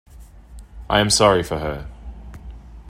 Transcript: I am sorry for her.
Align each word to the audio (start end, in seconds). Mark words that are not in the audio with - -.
I 0.89 0.99
am 0.99 1.11
sorry 1.11 1.43
for 1.43 1.59
her. 1.59 1.87